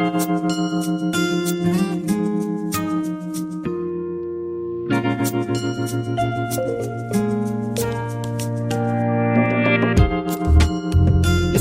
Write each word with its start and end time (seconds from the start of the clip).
Thank 0.00 0.30
you. 7.14 7.19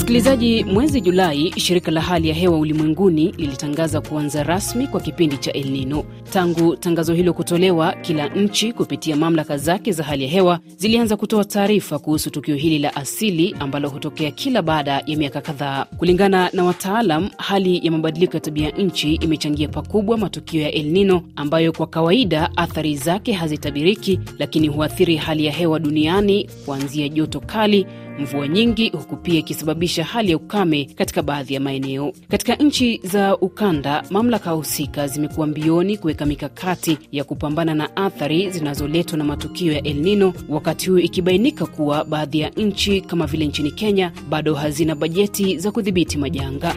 Msikilizaji, 0.10 0.64
mwezi 0.64 1.02
Julai 1.02 1.54
shirika 1.58 1.92
la 1.92 2.02
hali 2.02 2.30
ya 2.30 2.36
hewa 2.36 2.58
ulimwenguni 2.60 3.32
lilitangaza 3.38 4.02
kuanza 4.02 4.44
rasmi 4.44 4.88
kwa 4.88 5.02
kipindi 5.02 5.38
cha 5.38 5.54
El 5.54 5.70
Nino. 5.71 6.04
Tangu 6.34 6.76
tangazo 6.76 7.14
hilo 7.14 7.34
kutolewa, 7.34 7.94
kila 7.94 8.27
nchi 8.27 8.73
kupitia 8.73 9.16
mamlaka 9.16 9.58
zake 9.58 9.91
za 9.91 10.04
hali 10.04 10.23
ya 10.23 10.30
hewa 10.30 10.59
zilianza 10.77 11.18
kutoa 11.18 11.45
taarifa 11.45 12.00
kuhusu 12.00 12.30
tukio 12.30 12.55
hili 12.55 12.80
la 12.80 12.95
asili 12.95 13.55
ambalo 13.59 13.90
hutokea 13.90 14.32
kila 14.32 14.62
baada 14.62 15.04
ya 15.05 15.18
miaka 15.18 15.41
kadhaa. 15.41 15.86
Kulingana 15.98 16.50
na 16.54 16.64
wataalam, 16.64 17.30
hali 17.38 17.86
ya 17.86 17.91
mabadiliko 17.91 18.34
ya 18.34 18.39
tabia 18.41 18.70
nchi 18.70 19.14
imechangia 19.16 19.68
pakubwa 19.68 20.18
matukio 20.18 20.62
ya 20.62 20.71
El 20.71 20.85
Nino 20.85 21.23
ambayo 21.35 21.71
kwa 21.71 21.88
kawaida 21.88 22.49
athari 22.57 22.96
zake 22.98 23.34
hazitabiriki, 23.34 24.20
lakini 24.40 24.68
huathiri 24.68 25.16
hali 25.16 25.46
ya 25.46 25.52
hewa 25.52 25.80
duniani 25.80 26.49
kuanzia 26.66 27.10
joto 27.10 27.40
kali 27.40 27.85
mvua 28.20 28.48
nyingi 28.48 28.90
huku 28.90 29.16
pia 29.16 29.40
ikisababisha 29.40 30.04
hali 30.04 30.32
ya 30.32 30.38
ukame 30.38 30.86
katika 30.86 31.22
baadhi 31.22 31.54
ya 31.54 31.60
maeneo. 31.60 32.14
Katika 32.27 32.55
nchi 32.55 33.02
za 33.04 33.38
ukanda, 33.38 34.04
mamlaka 34.10 34.52
husika 34.52 35.08
zimekuwa 35.08 35.48
mbioni 35.48 35.98
kuweka 35.98 36.26
mikakati 36.26 36.98
ya 37.12 37.24
kupambana 37.24 37.74
na 37.76 37.96
athari 37.96 38.50
zinazoletwa 38.52 39.18
na 39.18 39.24
matukio 39.24 39.74
ya 39.74 39.84
El 39.84 39.96
Nino, 39.98 40.34
wakati 40.50 40.90
huu 40.90 40.98
ikibainika 41.00 41.66
kuwa 41.66 42.05
baadhi 42.05 42.40
ya 42.40 42.50
nchi 42.50 43.02
kama 43.02 43.26
vile 43.26 43.46
nchini 43.46 43.72
Kenya 43.72 44.12
bado 44.30 44.54
hazina 44.55 44.96
bajeti 44.96 45.58
za 45.58 45.72
kudhibiti 45.72 46.18
majanga. 46.18 46.76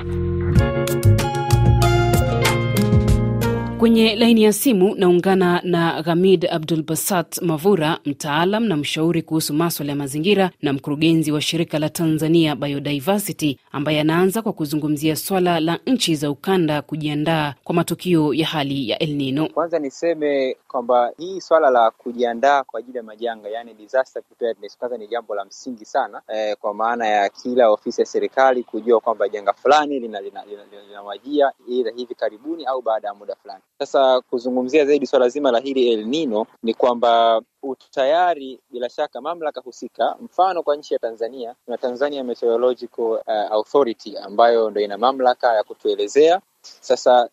Kwenye 3.82 4.16
laini 4.16 4.42
ya 4.42 4.52
simu 4.52 4.94
naungana 4.94 5.60
na 5.64 6.02
Ghamid 6.02 6.46
Abdul 6.50 6.82
Basat 6.82 7.42
Mavura, 7.42 7.98
mtaalam 8.04 8.64
na 8.64 8.76
mshauri 8.76 9.22
kuhusu 9.22 9.54
maswala 9.54 9.92
ya 9.92 9.96
mazingira 9.96 10.50
na 10.62 10.72
mkurugenzi 10.72 11.32
wa 11.32 11.40
shirika 11.40 11.78
la 11.78 11.88
Tanzania 11.88 12.56
Biodiversity, 12.56 13.58
ambaye 13.72 14.00
anaanza 14.00 14.42
kwa 14.42 14.52
kuzungumzia 14.52 15.16
swala 15.16 15.60
la 15.60 15.78
nchi 15.86 16.14
za 16.16 16.30
ukanda 16.30 16.82
kujiandaa 16.82 17.54
kwa 17.64 17.74
matukio 17.74 18.34
ya 18.34 18.46
hali 18.46 18.88
ya 18.88 18.98
El 18.98 19.14
Nino. 19.16 19.48
Kwanza 19.48 19.78
niseme 19.78 20.56
kwamba 20.68 21.12
hii 21.18 21.40
swala 21.40 21.70
la 21.70 21.90
kujiandaa 21.90 22.64
kwa 22.64 22.80
ajili 22.80 22.96
ya 22.96 23.02
majanga, 23.02 23.48
yani 23.48 23.74
disaster 23.74 24.22
preparedness, 24.22 24.78
kwanza 24.78 24.96
ni 24.98 25.08
jambo 25.08 25.34
la 25.34 25.44
msingi 25.44 25.84
sana 25.84 26.22
eh, 26.28 26.56
kwa 26.60 26.74
maana 26.74 27.06
ya 27.06 27.28
kila 27.28 27.70
ofisi 27.70 28.00
ya 28.00 28.06
serikali 28.06 28.62
kujua 28.64 29.00
kwamba 29.00 29.28
janga 29.28 29.52
fulani 29.52 30.00
linawajia 30.00 30.40
lina, 30.44 30.64
lina, 30.66 31.02
lina 31.28 31.52
aidha 31.68 31.90
hivi 31.96 32.14
karibuni 32.14 32.64
au 32.64 32.82
baada 32.82 33.08
ya 33.08 33.14
muda 33.14 33.34
fulani. 33.36 33.62
Sasa 33.86 34.20
kuzungumzia 34.20 34.84
zaidi 34.86 35.06
swala 35.06 35.28
zima 35.28 35.50
la 35.50 35.58
hili 35.60 35.92
El 35.92 36.06
Nino 36.06 36.46
ni 36.62 36.74
kwamba 36.74 37.42
utayari 37.62 38.60
bila 38.70 38.88
shaka 38.90 39.20
mamlaka 39.20 39.60
husika, 39.60 40.16
mfano 40.20 40.62
kwa 40.62 40.76
nchi 40.76 40.94
ya 40.94 41.00
Tanzania 41.00 41.54
na 41.66 41.78
Tanzania 41.78 42.24
Meteorological 42.24 43.04
uh, 43.04 43.52
Authority 43.52 44.16
ambayo 44.18 44.70
ndo 44.70 44.80
ina 44.80 44.98
mamlaka 44.98 45.54
ya 45.54 45.64
kutuelezea. 45.64 46.40
Sasa 46.62 47.28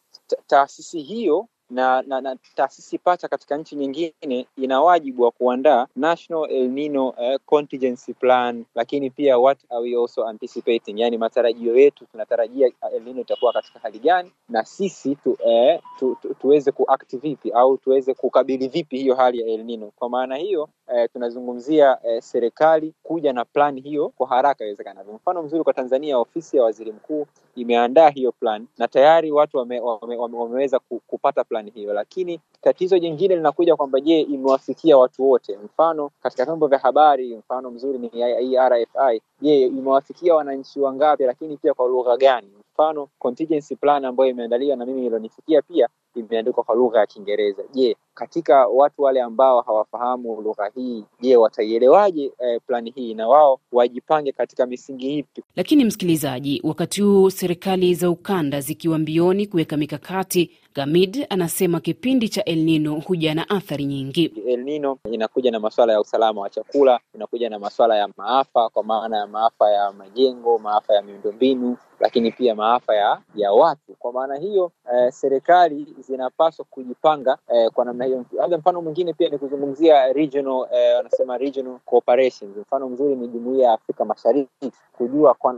taasisi 0.47 1.01
hiyo 1.01 1.47
na, 1.69 2.01
na, 2.01 2.21
na 2.21 2.35
taasisi 2.55 2.97
pacha 2.97 3.27
katika 3.27 3.57
nchi 3.57 3.75
nyingine 3.75 4.47
ina 4.57 4.81
wajibu 4.81 5.23
wa 5.23 5.31
kuandaa 5.31 5.87
National 5.95 6.51
El 6.51 6.69
Nino 6.69 7.09
uh, 7.09 7.35
Contingency 7.45 8.13
Plan, 8.13 8.65
lakini 8.75 9.09
pia 9.09 9.37
what 9.37 9.59
are 9.69 9.79
we 9.81 9.95
also 10.01 10.27
anticipating, 10.27 10.99
yani 10.99 11.17
matarajio 11.17 11.77
yetu, 11.77 12.05
tunatarajia 12.05 12.71
El 12.95 13.03
Nino 13.03 13.21
itakuwa 13.21 13.53
katika 13.53 13.79
hali 13.79 13.99
gani, 13.99 14.31
na 14.49 14.65
sisi 14.65 15.15
tu, 15.15 15.37
eh, 15.45 15.79
tu, 15.99 16.17
tu, 16.21 16.33
tuweze 16.33 16.71
kuact 16.71 17.17
vipi 17.17 17.51
au 17.51 17.77
tuweze 17.77 18.13
kukabili 18.13 18.67
vipi 18.67 18.97
hiyo 18.97 19.15
hali 19.15 19.39
ya 19.39 19.47
El 19.47 19.63
Nino. 19.63 19.91
Kwa 19.95 20.09
maana 20.09 20.35
hiyo 20.35 20.69
eh, 20.95 21.09
tunazungumzia 21.13 21.97
eh, 22.03 22.21
serikali 22.21 22.93
kuja 23.03 23.33
na 23.33 23.45
plani 23.45 23.81
hiyo 23.81 24.09
kwa 24.09 24.27
haraka 24.27 24.65
iwezekanavyo. 24.65 25.13
Mfano 25.13 25.43
mzuri 25.43 25.63
kwa 25.63 25.73
Tanzania, 25.73 26.17
ofisi 26.17 26.57
ya 26.57 26.63
waziri 26.63 26.91
mkuu 26.91 27.25
imeandaa 27.55 28.09
hiyo 28.09 28.31
plan 28.31 28.67
na 28.77 28.87
tayari 28.87 29.31
watu 29.31 29.57
wame, 29.57 29.79
wame, 29.79 30.15
wame, 30.17 30.37
wameweza 30.37 30.79
kupata 31.07 31.43
plani 31.43 31.71
hiyo, 31.71 31.93
lakini 31.93 32.39
tatizo 32.61 32.99
jingine 32.99 33.35
linakuja 33.35 33.75
kwamba 33.75 33.99
je, 33.99 34.19
imewafikia 34.21 34.97
watu 34.97 35.29
wote? 35.29 35.57
Mfano 35.65 36.11
katika 36.23 36.45
vyombo 36.45 36.67
vya 36.67 36.79
habari, 36.79 37.35
mfano 37.37 37.71
mzuri 37.71 37.97
ni 37.99 38.07
hii 38.07 38.57
RFI. 38.57 39.21
Je, 39.41 39.61
imewafikia 39.61 40.35
wananchi 40.35 40.79
wangapi? 40.79 41.23
Lakini 41.23 41.57
pia 41.57 41.73
kwa 41.73 41.87
lugha 41.87 42.17
gani? 42.17 42.51
Mfano 42.79 43.07
contingency 43.19 43.75
plan 43.75 44.05
ambayo 44.05 44.29
imeandaliwa 44.29 44.75
na 44.75 44.85
mimi 44.85 45.05
ilonifikia 45.05 45.61
pia 45.61 45.87
imeandikwa 46.15 46.63
kwa 46.63 46.75
lugha 46.75 46.99
ya 46.99 47.05
Kiingereza. 47.05 47.63
Je, 47.73 47.95
katika 48.13 48.67
watu 48.67 49.01
wale 49.01 49.21
ambao 49.21 49.61
hawafahamu 49.61 50.41
lugha 50.41 50.71
hii, 50.75 51.03
je, 51.21 51.37
wataielewaje 51.37 52.31
eh, 52.39 52.61
plani 52.67 52.91
hii 52.95 53.13
na 53.13 53.27
wao 53.27 53.59
wajipange 53.71 54.31
katika 54.31 54.65
misingi 54.65 55.17
ipi? 55.17 55.43
Lakini 55.55 55.85
msikilizaji, 55.85 56.61
wakati 56.63 57.01
huu 57.01 57.29
serikali 57.29 57.95
za 57.95 58.09
ukanda 58.09 58.61
zikiwa 58.61 58.97
mbioni 58.97 59.47
kuweka 59.47 59.77
mikakati 59.77 60.51
Gamid 60.75 61.25
anasema 61.29 61.79
kipindi 61.79 62.29
cha 62.29 62.43
El 62.45 62.63
Nino 62.63 62.99
huja 62.99 63.35
na 63.35 63.49
athari 63.49 63.85
nyingi. 63.85 64.25
El 64.47 64.63
Nino 64.63 64.97
inakuja 65.11 65.51
na 65.51 65.59
masuala 65.59 65.93
ya 65.93 66.01
usalama 66.01 66.41
wa 66.41 66.49
chakula, 66.49 66.99
inakuja 67.15 67.49
na 67.49 67.59
masuala 67.59 67.97
ya 67.97 68.09
maafa, 68.17 68.69
kwa 68.69 68.83
maana 68.83 69.17
ya 69.17 69.27
maafa 69.27 69.71
ya 69.71 69.91
majengo, 69.91 70.59
maafa 70.59 70.93
ya 70.93 71.01
miundombinu, 71.01 71.77
lakini 71.99 72.31
pia 72.31 72.55
maafa 72.55 72.95
ya, 72.95 73.21
ya 73.35 73.51
watu. 73.51 73.93
Kwa 73.99 74.13
maana 74.13 74.35
hiyo 74.35 74.71
eh, 74.93 75.11
serikali 75.11 75.95
zinapaswa 75.99 76.65
kujipanga 76.69 77.37
eh, 77.53 77.71
kwa 77.71 77.85
namna 77.85 78.05
hiyo. 78.05 78.25
Labda 78.31 78.57
mfano 78.57 78.81
mwingine 78.81 79.13
pia 79.13 79.29
ni 79.29 79.37
kuzungumzia 79.37 80.13
regional 80.13 80.67
eh, 80.73 80.95
wanasema 80.95 81.37
regional 81.37 81.79
cooperations. 81.85 82.57
Mfano 82.57 82.89
mzuri 82.89 83.15
ni 83.15 83.27
Jumuiya 83.27 83.67
ya 83.67 83.73
Afrika 83.73 84.05
Mashariki, 84.05 84.71
kujua 84.97 85.33
kwa 85.33 85.55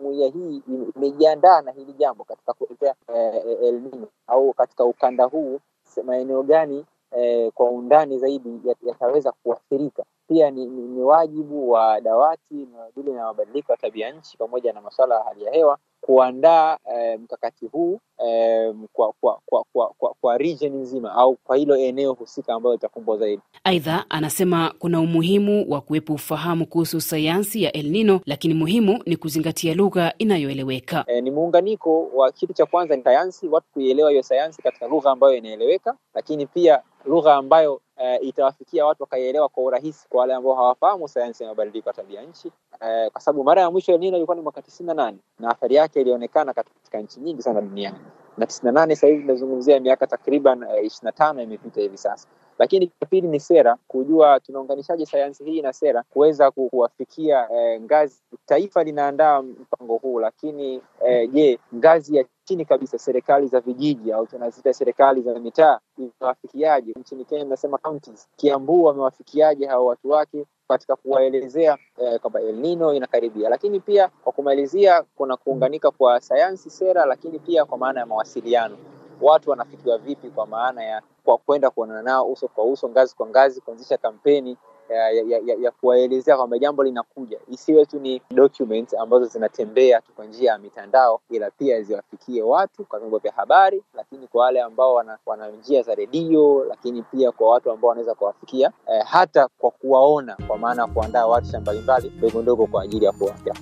jumuiya 0.00 0.28
hii 0.30 0.62
imejiandaa 0.96 1.60
na 1.62 1.72
hili 1.72 1.92
jambo 1.92 2.24
katika 2.24 2.52
kuelekea 2.52 2.94
eh, 3.14 3.42
El 3.62 3.74
Nino 3.80 4.06
au 4.26 4.52
katika 4.52 4.84
ukanda 4.84 5.24
huu 5.24 5.60
maeneo 6.04 6.42
gani 6.42 6.84
eh, 7.16 7.52
kwa 7.54 7.70
undani 7.70 8.18
zaidi 8.18 8.60
yataweza 8.82 9.32
kuathirika. 9.32 10.04
Pia 10.28 10.50
ni, 10.50 10.66
ni, 10.66 10.82
ni 10.82 11.02
wajibu 11.02 11.70
wa 11.70 12.00
dawati 12.00 12.54
na 12.54 12.90
vile 12.96 13.12
na 13.12 13.24
mabadiliko 13.24 13.72
ya 13.72 13.78
tabia 13.78 14.12
nchi 14.12 14.36
pamoja 14.38 14.72
na 14.72 14.80
masuala 14.80 15.14
ya 15.14 15.24
hali 15.24 15.44
ya 15.44 15.52
hewa 15.52 15.78
kuandaa 16.06 16.78
eh, 16.94 17.20
mkakati 17.20 17.66
huu 17.66 18.00
eh, 18.26 18.74
kwa, 18.92 19.12
kwa, 19.20 19.38
kwa, 19.46 19.64
kwa, 19.72 19.88
kwa, 19.98 20.14
kwa 20.20 20.38
region 20.38 20.72
nzima 20.74 21.12
au 21.12 21.36
kwa 21.36 21.56
hilo 21.56 21.76
eneo 21.76 22.12
husika 22.12 22.54
ambayo 22.54 22.74
itakumbwa 22.74 23.16
zaidi. 23.16 23.42
Aidha, 23.64 24.04
anasema 24.08 24.74
kuna 24.78 25.00
umuhimu 25.00 25.66
wa 25.68 25.80
kuwepo 25.80 26.14
ufahamu 26.14 26.66
kuhusu 26.66 27.00
sayansi 27.00 27.62
ya 27.62 27.72
El 27.72 27.90
Nino, 27.90 28.20
lakini 28.26 28.54
muhimu 28.54 29.02
ni 29.06 29.16
kuzingatia 29.16 29.74
lugha 29.74 30.14
inayoeleweka. 30.18 31.04
Eh, 31.06 31.22
ni 31.22 31.30
muunganiko 31.30 32.06
wa 32.14 32.32
kitu 32.32 32.52
cha 32.52 32.66
kwanza 32.66 32.96
ni 32.96 33.02
sayansi, 33.02 33.48
watu 33.48 33.66
kuielewa 33.72 34.10
hiyo 34.10 34.22
sayansi 34.22 34.62
katika 34.62 34.86
lugha 34.86 35.10
ambayo 35.10 35.34
inaeleweka, 35.34 35.94
lakini 36.14 36.46
pia 36.46 36.82
lugha 37.04 37.34
ambayo 37.34 37.80
uh, 38.02 38.26
itawafikia 38.26 38.86
watu 38.86 39.02
wakaielewa 39.02 39.48
kwa 39.48 39.64
urahisi, 39.64 40.08
kwa 40.08 40.20
wale 40.20 40.34
ambao 40.34 40.54
hawafahamu 40.54 41.08
sayansi 41.08 41.42
ya 41.42 41.48
mabadiliko 41.48 41.88
ya 41.88 41.92
tabia 41.94 42.22
nchi 42.22 42.48
uh, 42.48 43.12
kwa 43.12 43.20
sababu 43.20 43.44
mara 43.44 43.62
ya 43.62 43.70
mwisho 43.70 43.92
El 43.92 44.00
Nino 44.00 44.16
ilikuwa 44.16 44.36
ni 44.36 44.42
mwaka 44.42 44.62
tisini 44.62 44.86
na 44.86 44.94
nane 44.94 45.18
na 45.38 45.50
athari 45.50 45.74
yake 45.74 46.00
ilionekana 46.00 46.54
katika 46.54 46.98
nchi 47.00 47.20
nyingi 47.20 47.42
sana 47.42 47.60
duniani, 47.60 47.98
na 48.38 48.46
tisini 48.46 48.66
na 48.66 48.80
nane 48.80 48.94
sasa 48.96 49.06
hivi 49.06 49.80
miaka 49.80 50.06
takriban 50.06 50.58
ishirini 50.62 50.88
uh, 50.98 51.02
na 51.02 51.12
tano 51.12 51.42
imepita 51.42 51.80
hivi 51.80 51.98
sasa. 51.98 52.28
Lakini 52.62 52.86
cha 52.86 53.06
pili 53.06 53.28
ni 53.28 53.40
sera, 53.40 53.76
kujua 53.88 54.40
tunaunganishaje 54.40 55.06
sayansi 55.06 55.44
hii 55.44 55.62
na 55.62 55.72
sera 55.72 56.02
kuweza 56.10 56.50
kuwafikia 56.50 57.48
eh, 57.52 57.80
ngazi. 57.80 58.22
Taifa 58.46 58.84
linaandaa 58.84 59.42
mpango 59.42 59.96
huu, 59.96 60.20
lakini 60.20 60.80
eh, 61.06 61.30
je, 61.32 61.58
ngazi 61.74 62.16
ya 62.16 62.24
chini 62.44 62.64
kabisa, 62.64 62.98
serikali 62.98 63.46
za 63.46 63.60
vijiji 63.60 64.12
au 64.12 64.26
tunazita 64.26 64.72
serikali 64.72 65.22
za 65.22 65.38
mitaa 65.38 65.78
imewafikiaje? 65.98 66.92
Nchini 67.00 67.24
Kenya 67.24 67.42
tunasema 67.44 67.78
counties. 67.78 68.28
Kiambu 68.36 68.84
wamewafikiaje 68.84 69.66
hao 69.66 69.86
watu 69.86 70.10
wake 70.10 70.44
katika 70.68 70.96
kuwaelezea 70.96 71.78
eh, 71.98 72.20
kwamba 72.20 72.40
El 72.40 72.54
Nino 72.56 72.94
inakaribia. 72.94 73.48
Lakini 73.48 73.80
pia 73.80 74.08
kwa 74.08 74.32
kumalizia, 74.32 75.02
kuna 75.16 75.36
kuunganika 75.36 75.90
kwa 75.90 76.20
sayansi, 76.20 76.70
sera, 76.70 77.04
lakini 77.04 77.38
pia 77.38 77.64
kwa 77.64 77.78
maana 77.78 78.00
ya 78.00 78.06
mawasiliano 78.06 78.76
watu 79.20 79.50
wanafikiwa 79.50 79.98
vipi, 79.98 80.30
kwa 80.30 80.46
maana 80.46 80.84
ya 80.84 81.02
kwa 81.24 81.38
kwenda 81.38 81.70
kuonana 81.70 82.02
nao 82.02 82.26
uso 82.32 82.48
kwa 82.48 82.64
uso, 82.64 82.88
ngazi 82.88 83.14
kwa 83.16 83.26
ngazi, 83.26 83.60
kuanzisha 83.60 83.96
kampeni 83.98 84.56
ya, 84.88 85.10
ya, 85.10 85.38
ya, 85.46 85.54
ya 85.60 85.70
kuwaelezea 85.70 86.36
kwamba 86.36 86.58
jambo 86.58 86.84
linakuja, 86.84 87.38
isiwe 87.48 87.86
tu 87.86 88.00
ni 88.00 88.22
documents 88.30 88.94
ambazo 88.94 89.24
zinatembea 89.24 90.00
tu 90.00 90.12
kwa 90.16 90.24
njia 90.26 90.52
ya 90.52 90.58
mitandao, 90.58 91.20
ila 91.30 91.50
pia 91.50 91.82
ziwafikie 91.82 92.42
watu 92.42 92.84
kwa 92.84 92.98
vyombo 92.98 93.18
vya 93.18 93.32
habari, 93.32 93.82
lakini 93.94 94.26
kwa 94.26 94.44
wale 94.44 94.62
ambao 94.62 94.94
wana, 94.94 95.18
wana 95.26 95.48
njia 95.50 95.82
za 95.82 95.94
redio, 95.94 96.64
lakini 96.64 97.02
pia 97.02 97.32
kwa 97.32 97.50
watu 97.50 97.70
ambao 97.70 97.88
wanaweza 97.88 98.14
kuwafikia 98.14 98.72
eh, 98.88 99.04
hata 99.06 99.48
kwa 99.58 99.70
kuwaona, 99.70 100.36
kwa 100.48 100.58
maana 100.58 100.82
ya 100.82 100.88
kuandaa 100.88 101.26
warsha 101.26 101.60
mbalimbali 101.60 102.12
ndogo 102.16 102.42
ndogo 102.42 102.66
kwa 102.66 102.82
ajili 102.82 103.04
ya 103.04 103.12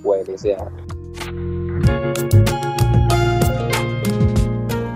kuwaelezea 0.03 0.57
watu. 0.57 1.00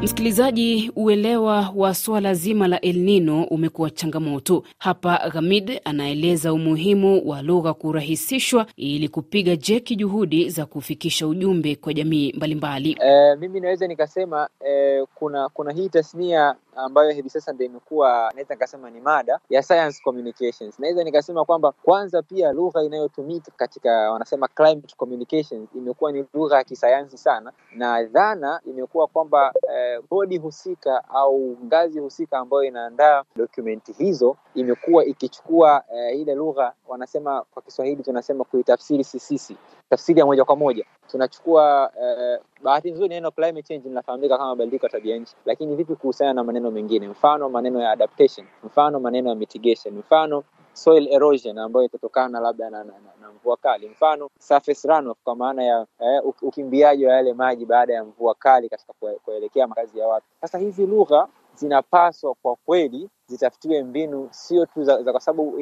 Msikilizaji, 0.05 0.91
uelewa 0.95 1.71
wa 1.75 1.93
suala 1.93 2.33
zima 2.33 2.67
la 2.67 2.81
El 2.81 2.95
Nino 2.97 3.43
umekuwa 3.43 3.89
changamoto 3.89 4.63
hapa. 4.77 5.29
Ghamid 5.33 5.81
anaeleza 5.85 6.53
umuhimu 6.53 7.29
wa 7.29 7.41
lugha 7.41 7.73
kurahisishwa 7.73 8.65
ili 8.75 9.09
kupiga 9.09 9.55
jeki 9.55 9.95
juhudi 9.95 10.49
za 10.49 10.65
kufikisha 10.65 11.27
ujumbe 11.27 11.75
kwa 11.75 11.93
jamii 11.93 12.33
mbalimbali. 12.33 12.97
E, 13.05 13.35
mimi 13.35 13.59
naweza 13.59 13.87
nikasema 13.87 14.49
e, 14.67 15.03
kuna 15.15 15.49
kuna 15.49 15.71
hii 15.73 15.89
tasnia 15.89 16.55
ambayo 16.75 17.11
hivi 17.11 17.29
sasa 17.29 17.53
ndio 17.53 17.65
imekuwa 17.65 18.31
naweza 18.35 18.53
nikasema 18.53 18.89
ni 18.89 19.01
mada 19.01 19.39
ya 19.49 19.63
science 19.63 20.01
communications. 20.03 20.79
Naweza 20.79 21.03
nikasema 21.03 21.45
kwamba 21.45 21.71
kwanza 21.71 22.21
pia 22.21 22.51
lugha 22.51 22.83
inayotumika 22.83 23.51
katika 23.57 24.11
wanasema 24.11 24.47
climate 24.47 24.95
communications 24.97 25.69
imekuwa 25.75 26.11
ni 26.11 26.25
lugha 26.33 26.57
ya 26.57 26.63
kisayansi 26.63 27.17
sana, 27.17 27.51
na 27.75 28.03
dhana 28.03 28.61
imekuwa 28.65 29.07
kwamba 29.07 29.53
eh, 29.75 30.01
bodi 30.09 30.37
husika 30.37 31.03
au 31.09 31.57
ngazi 31.65 31.99
husika 31.99 32.37
ambayo 32.39 32.63
inaandaa 32.63 33.23
dokumenti 33.35 33.91
hizo 33.93 34.37
imekuwa 34.55 35.05
ikichukua 35.05 35.83
eh, 35.95 36.19
ile 36.19 36.35
lugha 36.35 36.73
wanasema 36.87 37.43
kwa 37.53 37.61
Kiswahili 37.61 38.03
tunasema 38.03 38.43
kuitafsiri 38.43 39.03
sisisi, 39.03 39.57
tafsiri 39.89 40.19
ya 40.19 40.25
moja 40.25 40.45
kwa 40.45 40.55
moja. 40.55 40.85
Tunachukua 41.07 41.91
eh, 42.01 42.39
bahati 42.63 42.91
nzuri 42.91 43.09
neno 43.09 43.31
climate 43.31 43.61
change 43.63 43.89
linafahamika 43.89 44.37
kama 44.37 44.49
mabadiliko 44.49 44.85
ya 44.85 44.91
tabia 44.91 45.17
nchi, 45.17 45.35
lakini 45.45 45.75
vipi 45.75 45.95
kuhusiana 45.95 46.33
na 46.33 46.43
maneno 46.43 46.71
mengine, 46.71 47.07
mfano 47.07 47.49
maneno 47.49 47.81
ya 47.81 47.91
adaptation, 47.91 48.47
mfano 48.63 48.99
maneno 48.99 49.29
ya 49.29 49.35
mitigation, 49.35 49.97
mfano 49.97 50.43
soil 50.73 51.07
erosion 51.13 51.57
ambayo 51.57 51.85
itatokana 51.85 52.39
labda 52.39 52.69
na, 52.69 52.77
na, 52.77 52.83
na, 52.93 53.11
na 53.21 53.31
mvua 53.31 53.57
kali, 53.57 53.89
mfano 53.89 54.29
surface 54.39 54.87
runoff 54.87 55.17
kwa 55.23 55.35
maana 55.35 55.63
ya 55.63 55.85
eh, 55.99 56.21
ukimbiaji 56.41 57.05
wa 57.05 57.13
yale 57.13 57.33
maji 57.33 57.65
baada 57.65 57.93
ya 57.93 58.03
mvua 58.03 58.35
kali 58.35 58.69
katika 58.69 58.93
kuelekea 59.25 59.67
makazi 59.67 59.99
ya 59.99 60.07
watu. 60.07 60.25
Sasa 60.41 60.57
hizi 60.57 60.85
lugha 60.85 61.27
zinapaswa 61.55 62.35
kwa 62.41 62.55
kweli 62.55 63.09
zitafutiwe 63.27 63.83
mbinu 63.83 64.27
sio 64.31 64.65
tu 64.65 64.83
za, 64.83 65.03
za 65.03 65.11
kwa 65.11 65.21
sababu 65.21 65.57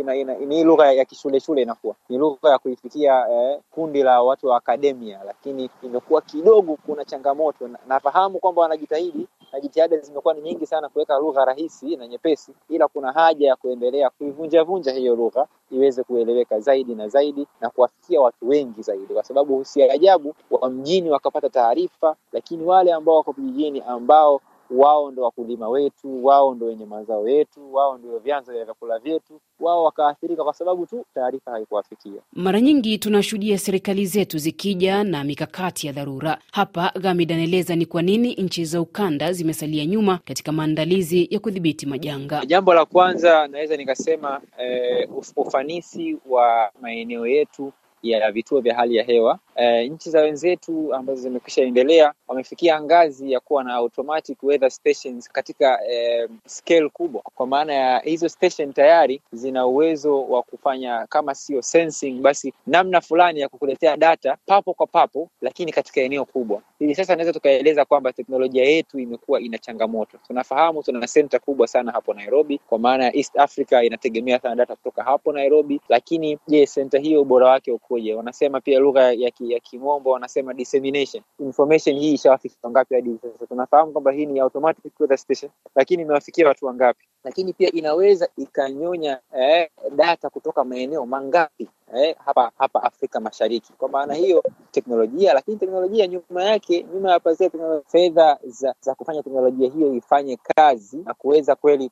ni 0.48 0.64
lugha 0.64 0.92
ya 0.94 1.06
kishule 1.06 1.40
shule, 1.40 1.62
inakuwa 1.62 1.96
ni 2.10 2.18
lugha 2.18 2.50
ya 2.50 2.58
kuifikia 2.60 3.26
eh, 3.32 3.60
kundi 3.72 4.04
la 4.04 4.22
watu 4.22 4.48
wa 4.48 4.58
akademia, 4.58 5.20
lakini 5.26 5.70
imekuwa 5.84 6.22
kidogo 6.22 6.78
kuna 6.86 7.06
changamoto. 7.06 7.70
Nafahamu 7.88 8.40
kwamba 8.40 8.62
wanajitahidi 8.62 9.28
na 9.54 9.60
jitihada 9.60 9.98
zimekuwa 9.98 10.34
ni 10.34 10.42
nyingi 10.42 10.66
sana 10.66 10.90
kuweka 10.90 11.18
lugha 11.18 11.46
rahisi 11.46 11.96
na 11.96 12.08
nyepesi, 12.08 12.54
ila 12.70 12.88
kuna 12.88 13.12
haja 13.12 13.48
ya 13.48 13.56
kuendelea 13.56 14.10
kuivunjavunja 14.10 14.92
hiyo 14.92 15.16
lugha 15.16 15.48
iweze 15.72 16.04
kueleweka 16.04 16.60
zaidi 16.60 16.96
na 16.96 17.08
zaidi 17.08 17.48
na 17.62 17.70
kuwafikia 17.70 18.22
watu 18.22 18.50
wengi 18.50 18.82
zaidi, 18.82 19.14
kwa 19.14 19.24
sababu 19.24 19.66
si 19.66 19.84
ajabu 19.84 20.36
wa 20.52 20.70
mjini 20.70 21.10
wakapata 21.10 21.50
taarifa, 21.50 22.16
lakini 22.34 22.64
wale 22.66 22.94
ambao 22.94 23.16
wako 23.16 23.32
vijijini 23.32 23.82
ambao 23.88 24.42
wao 24.78 25.12
ndo 25.12 25.24
wakulima 25.24 25.70
wetu, 25.70 26.26
wao 26.26 26.56
ndo 26.56 26.66
wenye 26.66 26.86
mazao 26.86 27.28
yetu, 27.28 27.74
wao 27.74 27.98
ndio 27.98 28.20
vyanzo 28.20 28.52
vya 28.54 28.66
vyakula 28.66 29.00
vyetu, 29.00 29.40
wao 29.60 29.84
wakaathirika 29.84 30.44
kwa 30.44 30.54
sababu 30.54 30.86
tu 30.86 31.06
taarifa 31.14 31.52
haikuwafikia. 31.52 32.22
Mara 32.34 32.62
nyingi 32.62 32.98
tunashuhudia 32.98 33.58
serikali 33.58 34.06
zetu 34.06 34.38
zikija 34.38 35.04
na 35.04 35.24
mikakati 35.24 35.88
ya 35.88 35.94
dharura. 35.94 36.38
Hapa 36.52 36.92
Gamid 37.02 37.32
anaeleza 37.32 37.76
ni 37.76 37.86
kwa 37.86 38.02
nini 38.02 38.34
nchi 38.34 38.66
za 38.66 38.82
ukanda 38.82 39.34
zimesalia 39.34 39.86
nyuma 39.86 40.20
katika 40.26 40.52
maandalizi 40.52 41.28
ya 41.32 41.40
kudhibiti 41.40 41.86
majanga. 41.86 42.46
Jambo 42.46 42.74
la 42.74 42.86
kwanza 42.86 43.48
naweza 43.48 43.78
nikasema 43.78 44.42
eh, 44.58 45.10
ufanisi 45.36 46.18
wa 46.30 46.72
maeneo 46.82 47.28
yetu 47.28 47.72
ya 48.04 48.32
vituo 48.32 48.62
vya 48.62 48.76
hali 48.76 48.96
ya 48.96 49.04
hewa. 49.04 49.40
E, 49.56 49.90
nchi 49.90 50.10
za 50.10 50.22
wenzetu 50.22 50.94
ambazo 50.94 51.22
zimekwisha 51.22 51.62
endelea 51.62 52.14
wamefikia 52.28 52.82
ngazi 52.82 53.32
ya 53.32 53.40
kuwa 53.40 53.64
na 53.64 53.74
automatic 53.74 54.44
weather 54.44 54.72
stations 54.72 55.30
katika 55.32 55.80
e, 55.92 56.28
scale 56.46 56.90
kubwa, 56.90 57.22
kwa 57.36 57.48
maana 57.48 57.74
ya 57.74 58.00
hizo 58.00 58.30
station 58.30 58.74
tayari 58.74 59.22
zina 59.32 59.66
uwezo 59.66 60.24
wa 60.24 60.44
kufanya 60.44 61.06
kama 61.10 61.36
sio 61.36 61.62
sensing, 61.62 62.12
basi 62.22 62.54
namna 62.68 63.02
fulani 63.02 63.40
ya 63.40 63.50
kukuletea 63.50 63.98
data 63.98 64.38
papo 64.46 64.74
kwa 64.74 64.88
papo, 64.88 65.30
lakini 65.42 65.72
katika 65.72 66.02
eneo 66.02 66.26
kubwa. 66.26 66.62
Hivi 66.80 66.96
sasa 66.96 67.16
naweza 67.16 67.34
tukaeleza 67.34 67.86
kwamba 67.86 68.14
teknolojia 68.14 68.64
yetu 68.64 69.00
imekuwa 69.00 69.42
ina 69.42 69.58
changamoto. 69.58 70.18
Tunafahamu 70.28 70.84
tuna 70.84 71.08
senta 71.08 71.40
kubwa 71.40 71.68
sana 71.68 71.92
hapo 71.92 72.14
Nairobi, 72.14 72.58
kwa 72.70 72.80
maana 72.80 73.04
ya 73.06 73.16
East 73.18 73.40
Africa 73.40 73.82
inategemea 73.84 74.40
sana 74.40 74.56
data 74.56 74.76
kutoka 74.76 75.04
hapo 75.04 75.34
Nairobi, 75.34 75.82
lakini 75.90 76.40
je, 76.48 76.66
senta 76.66 77.00
hiyo 77.00 77.22
ubora 77.22 77.48
wake 77.48 77.72
ukoje? 77.72 78.14
Wanasema 78.14 78.62
pia 78.62 78.80
lugha 78.80 79.14
ya 79.14 79.32
ya 79.52 79.60
kimombo 79.60 80.12
wanasema 80.12 80.54
dissemination 80.54 81.24
information 81.40 82.00
hii 82.00 82.14
ishawafikia 82.14 82.58
wangapi 82.64 82.96
hadi 82.96 83.18
sasa? 83.22 83.46
Tunafahamu 83.48 83.92
kwamba 83.92 84.12
hii 84.12 84.26
ni 84.26 84.40
automatic 84.40 85.00
weather 85.00 85.18
station, 85.18 85.52
lakini 85.76 86.02
imewafikia 86.04 86.48
watu 86.48 86.66
wangapi? 86.66 87.06
Lakini 87.24 87.54
pia 87.54 87.72
inaweza 87.72 88.28
ikanyonya 88.38 89.20
eh, 89.38 89.70
data 89.96 90.30
kutoka 90.30 90.64
maeneo 90.64 91.06
mangapi 91.06 91.70
eh, 91.96 92.16
hapa 92.26 92.52
hapa 92.58 92.84
Afrika 92.84 93.20
Mashariki. 93.20 93.74
Kwa 93.78 93.90
maana 93.90 94.14
hiyo 94.14 94.44
teknolojia, 94.72 95.34
lakini 95.34 95.58
teknolojia 95.58 96.08
nyuma 96.08 96.44
yake, 96.44 96.86
nyuma 96.94 97.12
ya 97.12 97.20
pazia, 97.20 97.50
fedha 97.88 98.38
za, 98.44 98.76
za 98.82 98.96
kufanya 98.96 99.24
teknolojia 99.24 99.70
hiyo 99.72 99.94
ifanye 99.96 100.38
kazi 100.56 100.98
na 101.06 101.14
kuweza 101.14 101.56
kweli 101.56 101.90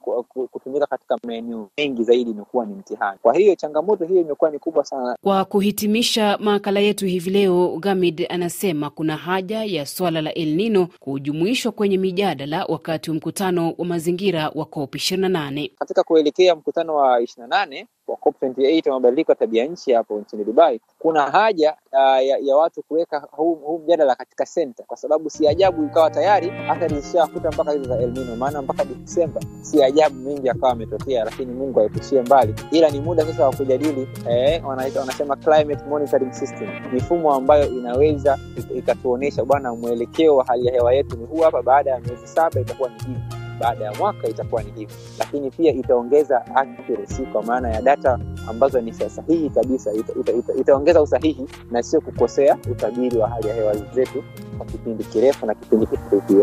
kutumika 0.52 0.86
katika 0.86 1.18
maeneo 1.28 1.70
mengi 1.78 2.04
zaidi 2.04 2.32
imekuwa 2.32 2.66
ni 2.66 2.74
mtihani. 2.74 3.20
Kwa 3.22 3.34
hiyo 3.34 3.56
changamoto 3.56 4.06
hiyo 4.06 4.22
imekuwa 4.22 4.52
ni 4.52 4.60
kubwa 4.60 4.86
sana. 4.86 5.16
Kwa 5.24 5.46
kuhitimisha 5.46 6.38
makala 6.38 6.80
yetu 6.80 7.06
hivi 7.06 7.30
leo, 7.30 7.78
Gamid 7.80 8.26
anasema 8.30 8.90
kuna 8.90 9.18
haja 9.18 9.64
ya 9.64 9.86
swala 9.86 10.22
la 10.22 10.34
El 10.34 10.56
Nino 10.56 10.88
kujumuishwa 11.00 11.72
kwenye 11.72 11.98
mijadala 11.98 12.66
wakati 12.66 13.10
wa 13.10 13.16
mkutano 13.16 13.74
wa 13.78 13.86
mazingira 13.86 14.50
wa 14.56 14.66
COP 14.66 14.96
28 14.96 15.70
katika 15.80 16.04
kuelekea 16.04 16.56
mkutano 16.56 16.96
wa 16.96 17.20
28 17.22 17.86
wa 18.12 18.18
COP28 18.18 18.90
wa 18.90 18.94
mabadiliko 19.00 19.32
ya 19.32 19.36
tabia 19.36 19.66
nchi 19.66 19.92
hapo 19.94 20.20
nchini 20.20 20.44
Dubai, 20.44 20.82
kuna 21.00 21.22
haja 21.32 21.76
uh, 21.94 22.00
ya, 22.26 22.38
ya 22.42 22.56
watu 22.56 22.84
kuweka 22.84 23.20
huu, 23.32 23.56
hu 23.56 23.80
mjadala 23.80 24.16
katika 24.16 24.46
senta, 24.46 24.84
kwa 24.88 24.98
sababu 24.98 25.30
si 25.30 25.48
ajabu 25.48 25.84
ikawa 25.86 26.10
tayari 26.10 26.52
athari 26.70 27.00
zishakuta 27.02 27.52
mpaka 27.52 27.72
hizo 27.72 27.84
za 27.84 27.98
El 28.00 28.12
Nino, 28.12 28.36
maana 28.36 28.62
mpaka 28.62 28.86
Desemba 28.86 29.42
si 29.62 29.84
ajabu 29.84 30.16
mengi 30.16 30.50
akawa 30.50 30.72
ametokea, 30.72 31.24
lakini 31.26 31.54
Mungu 31.54 31.80
aepushie 31.80 32.22
mbali, 32.22 32.56
ila 32.72 32.90
ni 32.90 33.00
muda 33.00 33.26
sasa 33.26 33.46
wa 33.46 33.56
kujadili 33.56 34.08
eh, 34.30 34.66
wanaita 34.68 35.00
wanasema 35.00 35.36
climate 35.36 35.86
monitoring 35.90 36.34
system, 36.34 36.70
mifumo 36.94 37.34
ambayo 37.34 37.68
inaweza 37.70 38.38
ikatuonesha 38.76 39.46
bwana, 39.46 39.76
mwelekeo 39.76 40.36
wa 40.36 40.46
hali 40.46 40.66
ya 40.66 40.74
hewa 40.74 40.94
yetu 40.94 41.18
ni 41.18 41.26
huu 41.26 41.42
hapa, 41.42 41.62
baada 41.62 41.92
ya 41.92 42.00
miezi 42.00 42.28
saba 42.28 42.60
itakuwa 42.62 42.90
ni 42.90 42.96
hivi 42.96 43.41
baada 43.62 43.86
ya 43.86 43.94
mwaka 43.94 44.28
itakuwa 44.28 44.64
ni 44.64 44.72
hivi, 44.72 44.94
lakini 45.20 45.52
pia 45.52 45.74
itaongeza 45.74 46.46
accuracy 46.56 47.22
kwa 47.24 47.44
maana 47.44 47.70
ya 47.70 47.82
data 47.82 48.20
ambazo 48.50 48.82
ni 48.82 48.94
sahihi 48.94 49.50
kabisa. 49.50 49.94
Ita, 49.94 50.14
ita, 50.20 50.32
ita, 50.32 50.54
itaongeza 50.54 51.02
usahihi 51.02 51.46
na 51.72 51.84
sio 51.84 52.02
kukosea 52.02 52.58
utabiri 52.72 53.18
wa 53.18 53.30
hali 53.30 53.48
ya 53.48 53.54
hewa 53.56 53.76
zetu 53.76 54.24
kwa 54.58 54.66
kipindi 54.66 55.04
kirefu 55.04 55.46
na 55.46 55.56
kipindi 55.56 55.86
kifupi. 55.88 56.34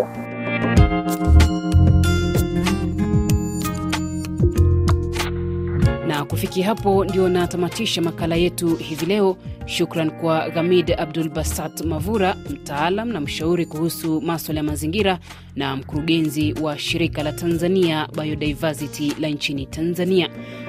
Na 6.06 6.24
kufikia 6.24 6.66
hapo 6.66 7.04
ndio 7.04 7.28
natamatisha 7.28 8.02
makala 8.02 8.36
yetu 8.36 8.76
hivi 8.76 9.06
leo. 9.06 9.36
Shukran 9.68 10.10
kwa 10.10 10.50
Ghamid 10.50 10.90
Abdul 10.98 11.28
Basat 11.28 11.84
Mavura, 11.84 12.34
mtaalam 12.50 13.08
na 13.08 13.20
mshauri 13.20 13.66
kuhusu 13.66 14.20
maswala 14.20 14.58
ya 14.60 14.64
mazingira 14.64 15.18
na 15.56 15.76
mkurugenzi 15.76 16.54
wa 16.62 16.78
shirika 16.78 17.22
la 17.22 17.32
Tanzania 17.32 18.08
Biodiversity 18.22 19.12
la 19.20 19.28
nchini 19.28 19.66
Tanzania. 19.66 20.28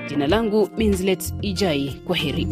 Jina 0.10 0.28
langu 0.28 0.70
Minslet 0.78 1.34
Ijai, 1.42 2.02
kwa 2.08 2.16
heri. 2.16 2.48